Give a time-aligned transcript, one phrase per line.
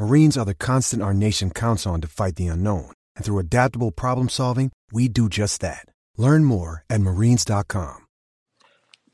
[0.00, 2.90] Marines are the constant our nation counts on to fight the unknown.
[3.16, 5.84] And through adaptable problem solving, we do just that.
[6.16, 8.06] Learn more at marines.com.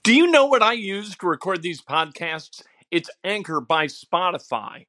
[0.05, 2.63] Do you know what I use to record these podcasts?
[2.93, 4.87] It's Anchor by Spotify.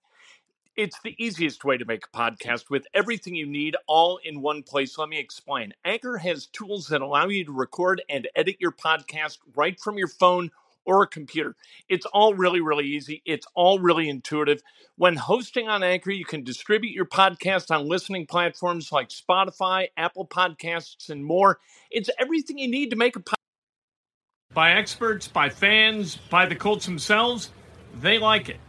[0.75, 4.61] It's the easiest way to make a podcast with everything you need all in one
[4.61, 4.99] place.
[4.99, 5.73] Let me explain.
[5.83, 10.09] Anchor has tools that allow you to record and edit your podcast right from your
[10.09, 10.51] phone
[10.87, 11.55] or a computer.
[11.89, 13.21] It's all really, really easy.
[13.25, 14.63] It's all really intuitive.
[14.95, 20.25] When hosting on Anchor, you can distribute your podcast on listening platforms like Spotify, Apple
[20.25, 21.59] Podcasts, and more.
[21.91, 23.33] It's everything you need to make a podcast.
[24.53, 27.51] By experts, by fans, by the Colts themselves,
[27.99, 28.59] they like it.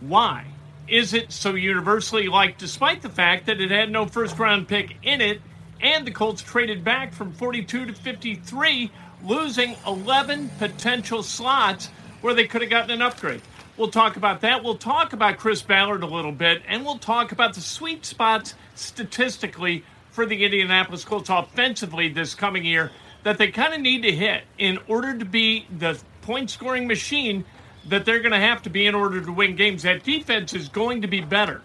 [0.00, 0.46] Why?
[0.88, 4.96] Is it so universally liked despite the fact that it had no first round pick
[5.02, 5.40] in it
[5.80, 8.90] and the Colts traded back from 42 to 53,
[9.24, 11.86] losing 11 potential slots
[12.20, 13.42] where they could have gotten an upgrade?
[13.76, 14.62] We'll talk about that.
[14.62, 18.54] We'll talk about Chris Ballard a little bit, and we'll talk about the sweet spots
[18.74, 22.90] statistically for the Indianapolis Colts offensively this coming year
[23.22, 27.44] that they kind of need to hit in order to be the point scoring machine
[27.88, 29.82] that they're going to have to be in order to win games.
[29.82, 31.62] That defense is going to be better.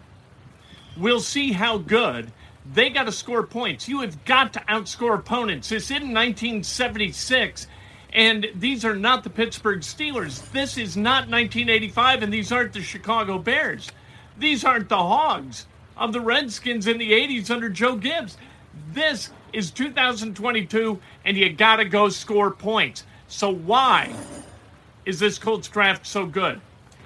[0.97, 2.31] We'll see how good.
[2.73, 3.87] They got to score points.
[3.87, 5.69] You have got to outscore opponents.
[5.69, 7.67] This in 1976,
[8.11, 10.51] and these are not the Pittsburgh Steelers.
[10.51, 13.91] This is not 1985, and these aren't the Chicago Bears.
[14.37, 18.37] These aren't the Hogs of the Redskins in the 80s under Joe Gibbs.
[18.91, 23.03] This is 2022, and you got to go score points.
[23.27, 24.13] So, why
[25.05, 26.61] is this Colts draft so good?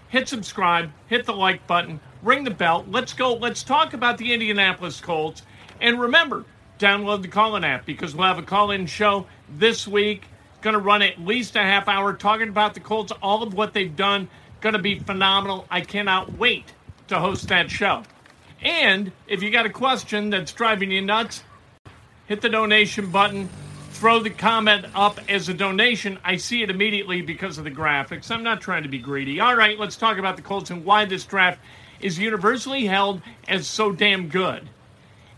[0.09, 2.85] Hit subscribe, hit the like button, ring the bell.
[2.90, 3.34] Let's go.
[3.34, 5.41] Let's talk about the Indianapolis Colts.
[5.81, 6.46] And remember,
[6.78, 10.24] download the call in app because we'll have a call in show this week.
[10.62, 13.74] Going to run at least a half hour talking about the Colts, all of what
[13.74, 14.28] they've done.
[14.62, 15.66] Going to be phenomenal.
[15.69, 16.74] I cannot wait
[17.07, 18.03] to host that show.
[18.62, 21.44] And if you got a question that's driving you nuts,
[22.28, 23.50] hit the donation button
[24.00, 28.31] throw the comment up as a donation, I see it immediately because of the graphics.
[28.31, 29.41] I'm not trying to be greedy.
[29.41, 31.59] All right, let's talk about the Colts and why this draft
[32.00, 34.70] is universally held as so damn good.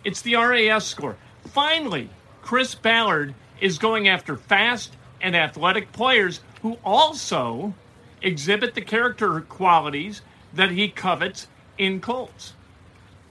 [0.04, 1.18] It's the RAS score.
[1.48, 2.10] Finally,
[2.42, 7.74] Chris Ballard is going after fast and athletic players who also
[8.22, 10.22] exhibit the character qualities
[10.54, 12.54] that he covets in Colts.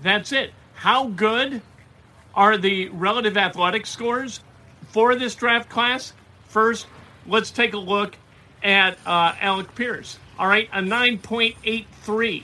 [0.00, 0.52] That's it.
[0.74, 1.62] How good
[2.34, 4.40] are the relative athletic scores?
[4.90, 6.12] for this draft class,
[6.48, 6.86] first,
[7.26, 8.16] let's take a look
[8.62, 10.18] at uh, Alec Pierce.
[10.38, 12.42] All right, a 9.83.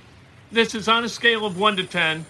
[0.56, 2.24] This is on a scale of 1 to 10.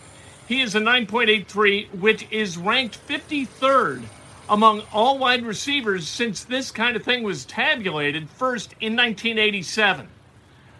[0.48, 4.02] He is a 9.83, which is ranked 53rd
[4.48, 10.08] among all wide receivers since this kind of thing was tabulated first in 1987.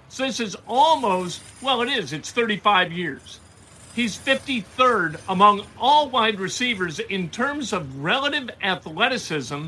[0.09, 3.39] So this is almost, well, it is, it's 35 years.
[3.95, 9.67] He's 53rd among all wide receivers in terms of relative athleticism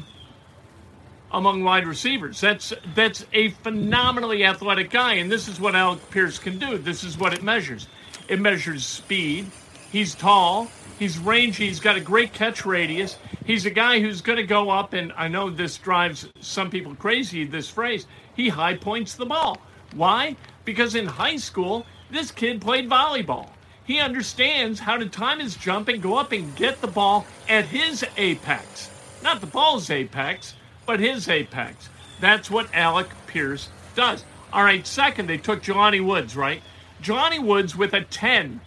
[1.33, 2.41] among wide receivers.
[2.41, 6.79] That's that's a phenomenally athletic guy, and this is what Alec Pierce can do.
[6.79, 7.89] This is what it measures.
[8.29, 9.51] It measures speed.
[9.91, 10.69] He's tall.
[10.99, 11.67] He's rangy.
[11.67, 13.17] He's got a great catch radius.
[13.45, 16.95] He's a guy who's going to go up, and I know this drives some people
[16.95, 17.45] crazy.
[17.45, 19.59] This phrase, he high points the ball.
[19.95, 20.37] Why?
[20.65, 23.49] Because in high school, this kid played volleyball.
[23.85, 27.65] He understands how to time his jump and go up and get the ball at
[27.65, 28.91] his apex.
[29.23, 30.55] Not the ball's apex,
[30.89, 31.91] but his apex.
[32.19, 34.25] That's what Alec Pierce does.
[34.55, 36.63] All right, second, they took Jelani Woods, right?
[37.03, 38.59] Jelani Woods with a 10.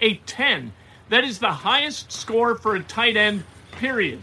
[0.00, 0.74] A 10.
[1.08, 4.20] That is the highest score for a tight end, period,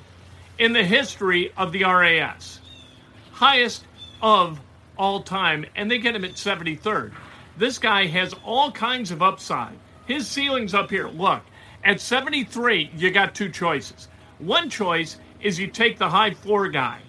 [0.60, 2.60] in the history of the RAS.
[3.32, 3.86] Highest
[4.22, 4.60] of
[4.96, 7.12] all time, and they get him at 73rd.
[7.58, 9.74] This guy has all kinds of upside.
[10.06, 11.08] His ceiling's up here.
[11.08, 11.42] Look,
[11.84, 14.10] at 73, you got two choices.
[14.38, 17.00] One choice is you take the high floor guy.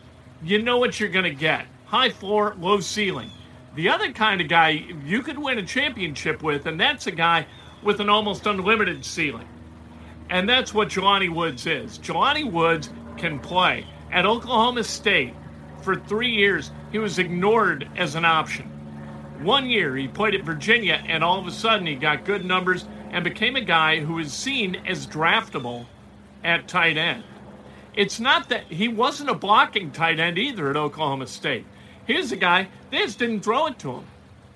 [0.45, 3.31] You know what you're going to get high floor, low ceiling.
[3.75, 4.71] The other kind of guy
[5.05, 7.47] you could win a championship with, and that's a guy
[7.83, 9.47] with an almost unlimited ceiling.
[10.31, 11.99] And that's what Jelani Woods is.
[11.99, 13.87] Jelani Woods can play.
[14.11, 15.35] At Oklahoma State,
[15.83, 18.65] for three years, he was ignored as an option.
[19.43, 22.87] One year, he played at Virginia, and all of a sudden, he got good numbers
[23.11, 25.87] and became a guy who is seen as draftable
[26.43, 27.25] at tight end.
[27.95, 31.67] It's not that he wasn't a blocking tight end either at Oklahoma State.
[32.07, 34.05] Here's a guy, they just didn't throw it to him.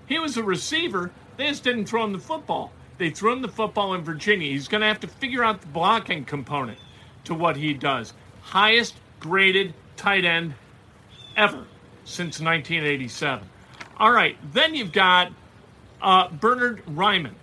[0.06, 2.72] He was a receiver, they just didn't throw him the football.
[2.98, 4.48] They threw him the football in Virginia.
[4.48, 6.78] He's going to have to figure out the blocking component
[7.24, 8.14] to what he does.
[8.40, 10.54] Highest graded tight end
[11.36, 11.66] ever
[12.04, 13.46] since 1987.
[13.98, 15.30] All right, then you've got
[16.00, 17.34] uh, Bernhard Raimann.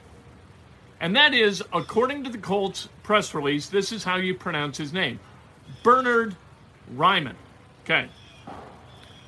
[1.00, 4.94] And that is, according to the Colts press release, this is how you pronounce his
[4.94, 5.20] name
[5.84, 6.36] Bernhard
[6.96, 7.36] Raimann.
[7.84, 8.10] Okay.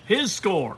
[0.05, 0.77] His score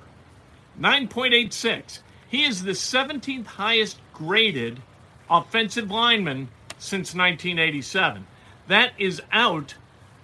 [0.79, 2.00] 9.86.
[2.29, 4.81] He is the 17th highest graded
[5.29, 8.27] offensive lineman since 1987.
[8.68, 9.75] That is out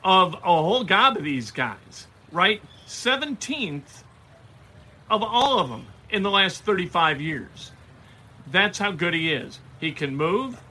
[0.03, 2.61] of a whole gob of these guys, right?
[2.87, 4.03] 17th
[5.09, 7.71] of all of them in the last 35 years.
[8.47, 9.59] That's how good he is.
[9.79, 10.61] He can move,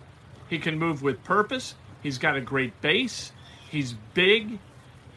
[0.48, 3.32] he can move with purpose, he's got a great base,
[3.70, 4.58] he's big,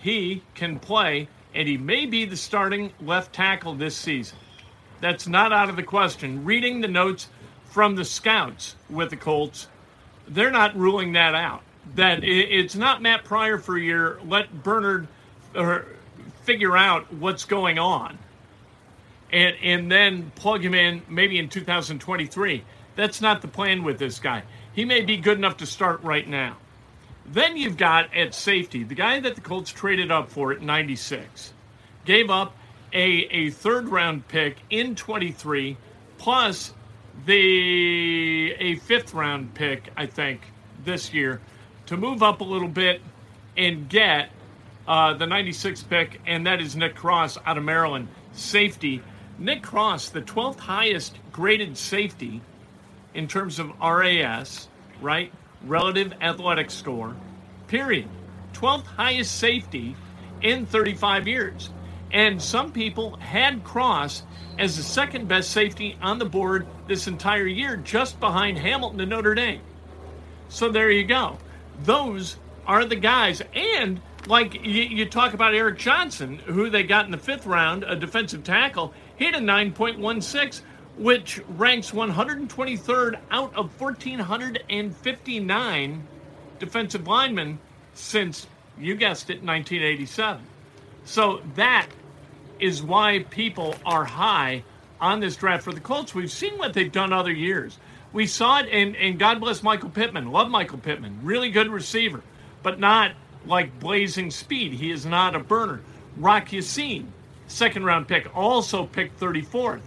[0.05, 4.37] he can play, and he may be the starting left tackle this season.
[5.01, 6.45] That's not out of the question.
[6.45, 7.27] Reading the notes
[7.71, 9.67] from the scouts with the Colts,
[10.27, 11.63] they're not ruling that out.
[11.95, 14.19] That it's not Matt Pryor for a year.
[14.23, 15.07] Let Bernhard
[16.43, 18.19] figure out what's going on,
[19.31, 22.63] and and then plug him in maybe in 2023.
[22.95, 24.43] That's not the plan with this guy.
[24.71, 26.57] He may be good enough to start right now.
[27.27, 31.53] Then you've got at safety the guy that the Colts traded up for at 96,
[32.05, 32.55] gave up
[32.93, 35.77] a, a third round pick in 23
[36.17, 36.73] plus
[37.25, 40.41] the a fifth round pick I think
[40.83, 41.41] this year
[41.87, 43.01] to move up a little bit
[43.57, 44.29] and get
[44.87, 49.01] uh, the 96 pick, and that is Nick Cross out of Maryland, safety.
[49.39, 52.41] Nick Cross, the 12th highest graded safety
[53.13, 54.67] in terms of RAS,
[55.01, 55.31] right?
[55.63, 57.15] Relative athletic score,
[57.67, 58.07] period.
[58.53, 59.95] 12th highest safety
[60.41, 61.69] in 35 years.
[62.11, 64.23] And some people had Cross
[64.57, 69.09] as the second best safety on the board this entire year, just behind Hamilton and
[69.09, 69.61] Notre Dame.
[70.47, 71.37] So there you go.
[71.83, 73.41] Those are the guys.
[73.53, 77.83] And like you, you, talk about Eric Johnson, who they got in the fifth round,
[77.83, 80.61] a defensive tackle, had a 9.16,
[80.97, 86.07] which ranks 123rd out of 1,459
[86.57, 87.59] defensive linemen
[87.93, 88.47] since,
[88.79, 90.41] you guessed it, 1987.
[91.03, 91.87] So that
[92.59, 94.63] is why people are high
[95.01, 96.15] on this draft for the Colts.
[96.15, 97.77] We've seen what they've done other years.
[98.13, 100.31] We saw it, and, and God bless Michael Pittman.
[100.31, 101.19] Love Michael Pittman.
[101.23, 102.21] Really good receiver,
[102.63, 103.11] but not
[103.45, 104.71] like blazing speed.
[104.73, 105.81] He is not a burner.
[106.17, 107.11] Rock Ya-Sin,
[107.47, 109.81] second round pick, also picked 34th.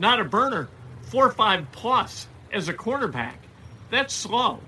[0.00, 0.70] Not a burner,
[1.10, 3.38] 4 5 plus as a quarterback.
[3.90, 4.60] That's slow.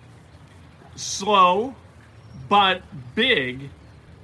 [0.95, 1.75] Slow,
[2.51, 2.83] but
[3.15, 3.71] big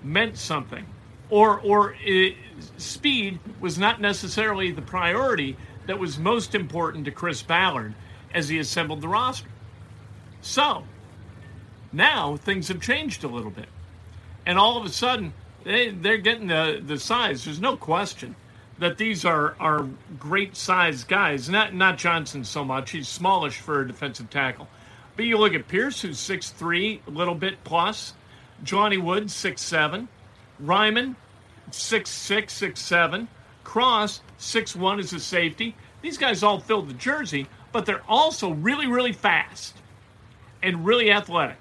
[0.02, 0.84] meant something.
[1.30, 2.36] Or, or it,
[2.76, 5.56] speed was not necessarily the priority
[5.86, 7.94] that was most important to Chris Ballard
[8.34, 9.48] as he assembled the roster.
[10.42, 10.84] So,
[11.90, 13.68] now things have changed a little bit
[14.44, 15.32] and all of a sudden
[15.64, 17.46] they, they're getting the, the size.
[17.46, 18.36] There's no question
[18.78, 21.48] that these are, are great sized guys.
[21.48, 22.90] Not not Johnson so much.
[22.90, 24.68] He's smallish for a defensive tackle.
[25.16, 28.14] But you look at Pierce, who's 6'3, a little bit plus.
[28.62, 30.06] Johnny Wood, 6'7.
[30.62, 31.16] Raimann,
[31.70, 33.26] 6'6, 6'7.
[33.64, 35.74] Cross, 6'1 as a safety.
[36.02, 39.76] These guys all filled the jersey, but they're also really, really fast
[40.62, 41.58] and really athletic.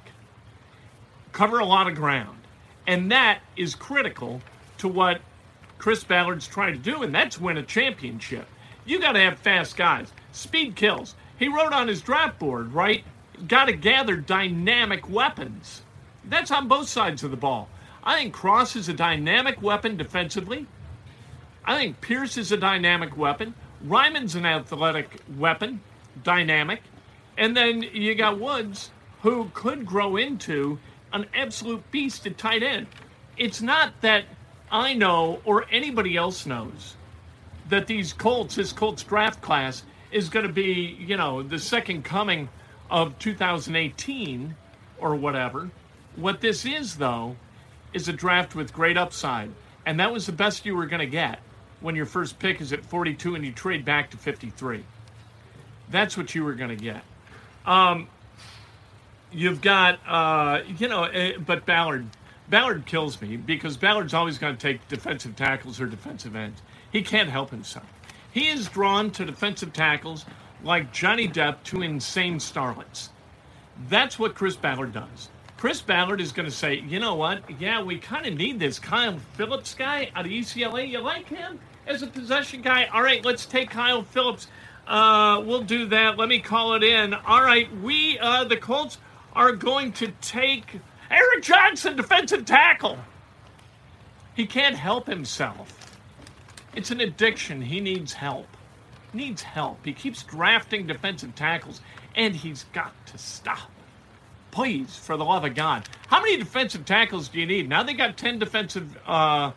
[1.31, 2.37] Cover a lot of ground.
[2.85, 4.41] And that is critical
[4.77, 5.19] to what
[5.77, 8.47] Chris Ballard's trying to do, and that's win a championship.
[8.85, 10.11] You got to have fast guys.
[10.31, 11.15] Speed kills.
[11.37, 13.03] He wrote on his draft board, right?
[13.47, 15.83] Got to gather dynamic weapons.
[16.25, 17.69] That's on both sides of the ball.
[18.03, 20.65] I think Cross is a dynamic weapon defensively.
[21.65, 23.53] I think Pierce is a dynamic weapon.
[23.85, 25.81] Raimann's an athletic weapon,
[26.23, 26.81] dynamic.
[27.37, 28.91] And then you got Woods,
[29.21, 30.79] who could grow into
[31.13, 32.87] an absolute beast at tight end.
[33.37, 34.25] It's not that
[34.71, 36.95] I know or anybody else knows
[37.69, 42.03] that these Colts, this Colts draft class, is going to be, you know, the second
[42.03, 42.49] coming
[42.89, 44.55] of 2018
[44.99, 45.69] or whatever.
[46.15, 47.35] What this is, though,
[47.93, 49.51] is a draft with great upside.
[49.85, 51.39] And that was the best you were going to get
[51.81, 54.83] when your first pick is at 42 and you trade back to 53.
[55.89, 57.03] That's what you were going to get.
[57.65, 58.07] Um,
[59.31, 62.07] you've got, uh, you know, uh, but Ballard,
[62.49, 66.61] Ballard kills me because Ballard's always going to take defensive tackles or defensive ends.
[66.91, 67.85] He can't help himself.
[68.31, 70.25] He is drawn to defensive tackles
[70.63, 73.09] like Johnny Depp to insane starlets.
[73.89, 75.29] That's what Chris Ballard does.
[75.57, 77.41] Chris Ballard is going to say, you know what?
[77.59, 80.87] Yeah, we kind of need this Kyle Phillips guy out of UCLA.
[80.87, 82.85] You like him as a possession guy?
[82.85, 84.47] All right, let's take Kyle Phillips.
[84.85, 86.17] Uh, we'll do that.
[86.17, 87.13] Let me call it in.
[87.13, 88.99] All right, we, uh, the Colts,
[89.33, 92.97] are going to take Eric Johnson, defensive tackle.
[94.35, 95.97] He can't help himself.
[96.75, 97.61] It's an addiction.
[97.61, 98.47] He needs help.
[99.13, 99.83] Needs help.
[99.83, 101.81] He keeps drafting defensive tackles,
[102.15, 103.71] and he's got to stop.
[104.51, 105.87] Please, for the love of God.
[106.07, 107.69] How many defensive tackles do you need?
[107.69, 109.51] Now they got 10 defensive uh,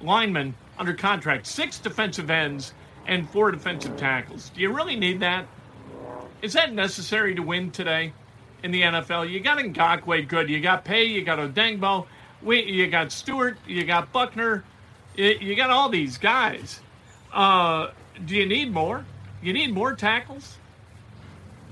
[0.00, 2.74] linemen under contract, six defensive ends,
[3.06, 4.50] and four defensive tackles.
[4.50, 5.46] Do you really need that?
[6.40, 8.12] Is that necessary to win today
[8.62, 9.30] in the NFL?
[9.30, 10.48] You got Ngakoue good.
[10.48, 11.04] You got Paye.
[11.04, 12.06] You got Odeyingbo.
[12.42, 13.56] We, you got Stewart.
[13.66, 14.64] You got Buckner.
[15.16, 16.80] You, you got all these guys.
[17.32, 17.90] Uh,
[18.24, 19.04] do you need more?
[19.42, 20.56] You need more tackles?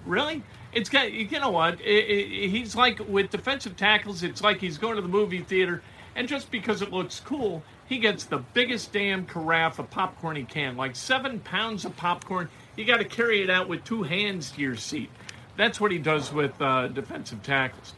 [0.07, 0.43] Really?
[0.73, 1.81] It's got you know what?
[1.81, 4.23] It, it, he's like with defensive tackles.
[4.23, 5.83] It's like he's going to the movie theater,
[6.15, 10.45] and just because it looks cool, he gets the biggest damn carafe of popcorn he
[10.45, 12.49] can, like seven pounds of popcorn.
[12.77, 15.11] You got to carry it out with two hands to your seat.
[15.61, 17.93] That's what he does with uh, defensive tackles.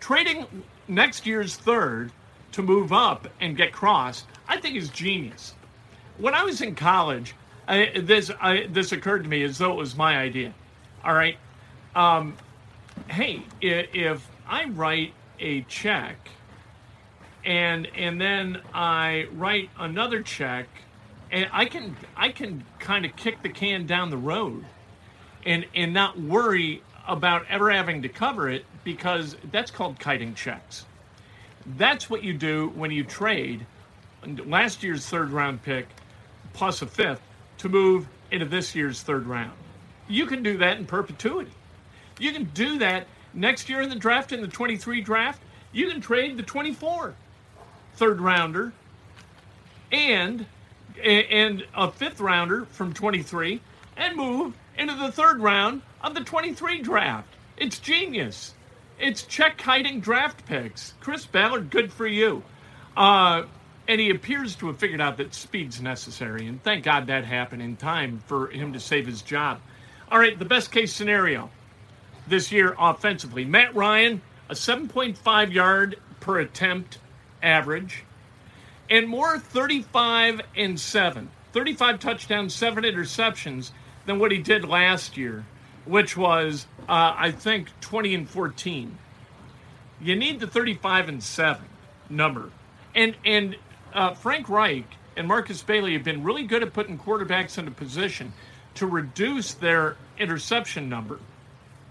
[0.00, 0.44] Trading
[0.86, 2.12] next year's third
[2.52, 5.54] to move up and get crossed, I think is genius.
[6.18, 7.34] When I was in college,
[7.66, 10.52] I, this I, this occurred to me as though it was my idea.
[11.02, 11.38] All right,
[11.94, 12.36] um,
[13.08, 16.18] hey, if I write a check
[17.46, 20.66] and and then I write another check,
[21.30, 24.66] and I can I can kind of kick the can down the road,
[25.46, 30.86] and and not worry about ever having to cover it because that's called kiting checks.
[31.76, 33.66] That's what you do when you trade
[34.46, 35.88] last year's third round pick
[36.52, 37.20] plus a fifth
[37.58, 39.52] to move into this year's third round.
[40.08, 41.50] You can do that in perpetuity.
[42.18, 45.42] You can do that next year in the draft, in the 23 draft.
[45.72, 47.14] You can trade the 24
[47.94, 48.72] third rounder
[49.90, 50.46] and
[51.02, 53.60] and a fifth rounder from 23
[53.96, 57.28] and move into the third round of the 23 draft.
[57.56, 58.54] It's genius.
[58.98, 60.94] It's check kiting draft picks.
[61.00, 62.42] Chris Ballard, good for you.
[62.96, 63.44] Uh,
[63.88, 67.62] and he appears to have figured out that speed's necessary, and thank God that happened
[67.62, 69.60] in time for him to save his job.
[70.10, 71.50] All right, the best case scenario
[72.26, 73.44] this year offensively.
[73.44, 76.98] Matt Ryan, a 7.5 yard per attempt
[77.42, 78.04] average,
[78.88, 81.30] and more 35 and 7.
[81.52, 83.72] 35 touchdowns, 7 interceptions
[84.10, 85.44] than what he did last year,
[85.84, 88.98] which was, uh, I think, 20 and 14.
[90.00, 91.62] You need the 35 and 7
[92.08, 92.50] number.
[92.94, 93.56] And, and
[93.94, 94.86] uh, Frank Reich
[95.16, 98.32] and Marcus Brady have been really good at putting quarterbacks into position
[98.74, 101.18] to reduce their interception number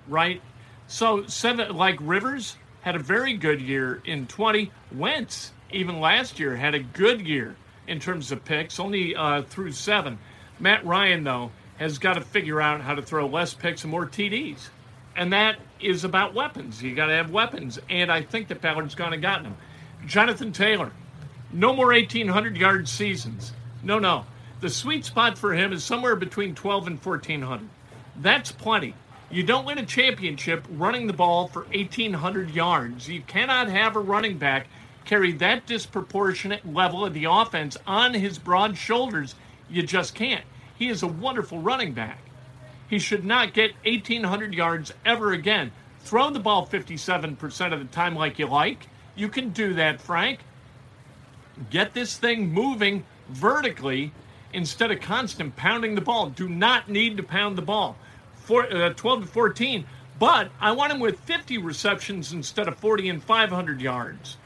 [0.10, 0.42] right?
[0.88, 4.72] So seven like Rivers had a very good year in 20.
[4.94, 7.56] Wentz even last year had a good year
[7.88, 10.18] in terms of picks, only uh, through seven.
[10.60, 14.06] Matt Ryan though has got to figure out how to throw less picks and more
[14.06, 14.68] TDs,
[15.16, 16.84] and that is about weapons.
[16.84, 19.58] You got to have weapons, and I think that Ballard's gone and gotten them.
[20.06, 20.92] Jonathan Taylor,
[21.52, 23.54] no more 1,800 yard seasons.
[23.82, 24.26] No, no.
[24.60, 27.70] The sweet spot for him is somewhere between 12 and 1,400.
[28.18, 28.94] That's plenty.
[29.32, 33.08] You don't win a championship running the ball for 1,800 yards.
[33.08, 34.68] You cannot have a running back
[35.06, 39.34] carry that disproportionate level of the offense on his broad shoulders.
[39.70, 40.46] You just can't.
[40.80, 42.20] He is a wonderful running back.
[42.90, 45.72] He should not get 1,800 yards ever again.
[46.00, 48.88] Throw the ball 57% of the time like you like.
[49.16, 50.40] You can do that, Frank.
[51.70, 54.12] Get this thing moving vertically
[54.54, 56.30] instead of constant pounding the ball.
[56.30, 57.96] Do not need to pound the ball
[58.50, 59.86] four, uh, 12 to 14,
[60.18, 64.38] but I want him with 50 receptions instead of 40 and 500 yards.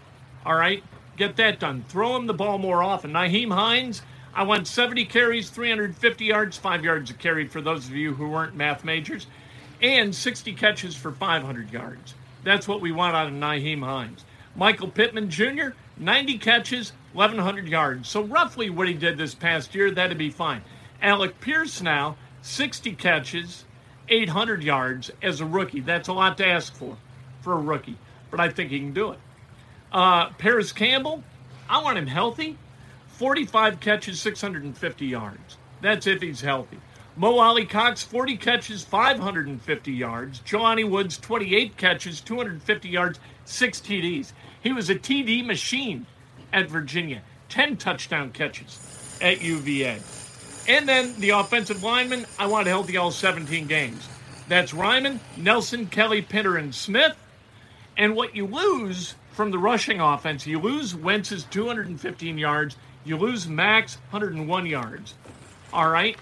[0.46, 0.84] All right,
[1.16, 1.86] get that done.
[1.88, 3.13] Throw him the ball more often.
[3.13, 4.02] Nyheim Hines,
[4.36, 8.30] I want 70 carries, 350 yards, five yards a carry for those of you who
[8.30, 9.28] weren't math majors,
[9.82, 12.16] and 60 catches for 500 yards.
[12.44, 14.25] That's what we want out of Nyheim Hines.
[14.56, 18.10] Michael Pittman Jr., 90 catches, 1,100 yards.
[18.10, 20.63] So roughly what he did this past year, that'd be fine.
[21.02, 23.66] Alec Pierce now, 60 catches,
[24.10, 25.80] 800 yards as a rookie.
[25.80, 26.98] That's a lot to ask for
[27.42, 27.98] for a rookie,
[28.32, 29.20] but I think he can do it.
[29.92, 31.24] Uh, Parris Campbell,
[31.70, 32.58] I want him healthy.
[33.13, 35.58] 45 catches, 650 yards.
[35.82, 36.79] That's if he's healthy.
[37.15, 40.39] Mo Alie-Cox, 40 catches, 550 yards.
[40.41, 44.34] Jelani Woods, 28 catches, 250 yards, six TDs.
[44.62, 46.08] He was a TD machine
[46.51, 50.00] at Virginia, 10 touchdown catches at UVA.
[50.67, 54.08] And then the offensive linemen, I want healthy all 17 games.
[54.48, 57.15] That's Raimann, Nelson, Kelly, Pinter, and Smith.
[57.96, 63.48] And what you lose from the rushing offense, you lose Wentz's 215 yards, you lose
[63.48, 65.15] Max 101 yards.
[65.72, 66.17] All right?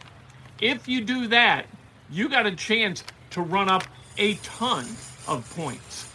[0.60, 1.66] If you do that,
[2.10, 3.84] you got a chance to run up
[4.18, 4.86] a ton
[5.28, 6.10] of points.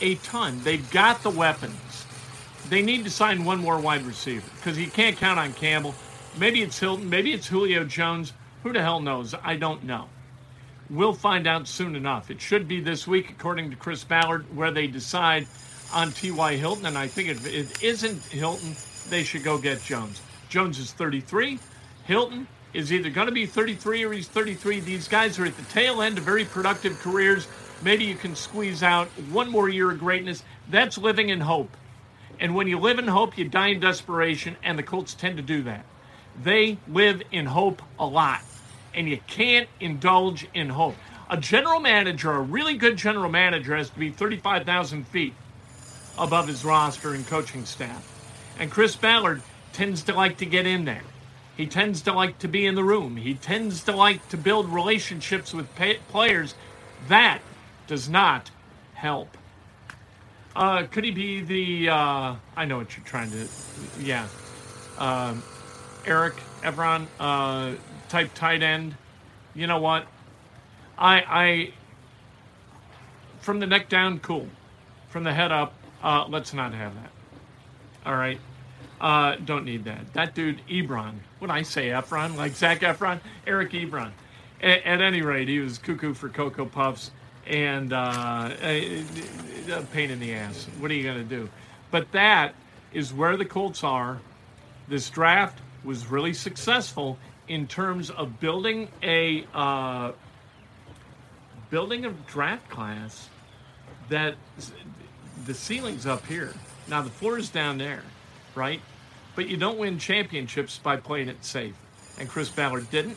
[0.00, 0.60] A ton.
[0.62, 2.06] They've got the weapons.
[2.68, 5.94] They need to sign one more wide receiver because you can't count on Campbell.
[6.38, 7.08] Maybe it's Hilton.
[7.08, 8.32] Maybe it's Julio Jones.
[8.62, 9.34] Who the hell knows?
[9.42, 10.08] I don't know.
[10.88, 12.30] We'll find out soon enough.
[12.30, 15.46] It should be this week, according to Chris Ballard, where they decide
[15.92, 16.56] on T.Y.
[16.56, 16.86] Hilton.
[16.86, 18.76] And I think if it isn't Hilton,
[19.10, 20.20] they should go get Jones.
[20.48, 21.58] Jones is 33.
[22.04, 24.80] Hilton is either going to be 33 or he's 33.
[24.80, 27.46] These guys are at the tail end of very productive careers.
[27.82, 30.42] Maybe you can squeeze out one more year of greatness.
[30.70, 31.76] That's living in hope.
[32.40, 35.42] And when you live in hope, you die in desperation, and the Colts tend to
[35.42, 35.84] do that.
[36.42, 38.40] They live in hope a lot,
[38.94, 40.96] and you can't indulge in hope.
[41.28, 45.34] A general manager, a really good general manager, has to be 35,000 feet
[46.18, 48.11] above his roster and coaching staff.
[48.58, 49.42] And Chris Ballard
[49.72, 51.02] tends to like to get in there.
[51.56, 53.16] He tends to like to be in the room.
[53.16, 56.54] He tends to like to build relationships with pay- players.
[57.08, 57.40] That
[57.86, 58.50] does not
[58.94, 59.36] help.
[60.54, 61.90] Uh, could he be the?
[61.90, 63.48] Uh, I know what you're trying to.
[64.00, 64.28] Yeah,
[64.98, 65.34] uh,
[66.06, 67.74] Eric Evron uh,
[68.08, 68.94] type tight end.
[69.54, 70.06] You know what?
[70.98, 71.72] I I
[73.40, 74.48] from the neck down, cool.
[75.08, 77.10] From the head up, uh, let's not have that.
[78.04, 78.40] All right.
[79.00, 80.12] Uh, don't need that.
[80.14, 81.14] That dude, Ebron.
[81.40, 82.36] What I say, Efron?
[82.36, 83.20] Like Zac Efron?
[83.46, 84.12] Eric Ebron.
[84.62, 87.10] A- at any rate, he was cuckoo for Cocoa Puffs
[87.46, 89.04] and uh, a,
[89.72, 90.68] a pain in the ass.
[90.78, 91.48] What are you going to do?
[91.90, 92.54] But that
[92.92, 94.20] is where the Colts are.
[94.88, 100.12] This draft was really successful in terms of building a uh,
[101.70, 103.28] building a draft class
[104.08, 104.36] that
[105.46, 106.52] the ceiling's up here.
[106.88, 108.02] Now the floor is down there,
[108.54, 108.80] right?
[109.34, 111.74] But you don't win championships by playing it safe.
[112.18, 113.16] And Chris Ballard didn't.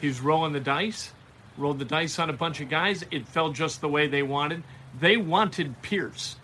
[0.00, 1.12] He's rolling the dice,
[1.56, 3.04] rolled the dice on a bunch of guys.
[3.10, 4.62] It fell just the way they wanted.
[4.98, 6.36] They wanted Pierce.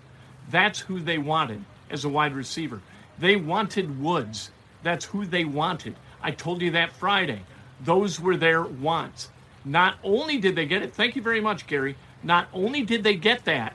[0.50, 2.80] That's who they wanted as a wide receiver.
[3.18, 4.50] They wanted Woods.
[4.82, 5.96] That's who they wanted.
[6.22, 7.42] I told you that Friday.
[7.80, 9.30] Those were their wants.
[9.64, 11.96] Not only did they get it, thank you very much, Gary.
[12.22, 13.74] Not only did they get that,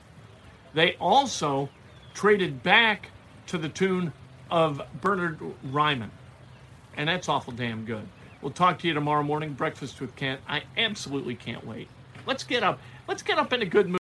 [0.74, 1.70] they also
[2.14, 3.10] traded back
[3.48, 4.14] to the tune
[4.50, 6.10] of Bernhard Raimann.
[6.96, 8.08] And that's awful damn good.
[8.42, 10.42] We'll talk to you tomorrow morning, breakfast with Kent.
[10.48, 11.88] I absolutely can't wait.
[12.26, 12.80] Let's get up.
[13.08, 14.03] Let's get up in a good mood.